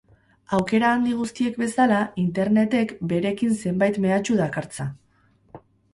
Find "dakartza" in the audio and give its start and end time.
4.41-4.87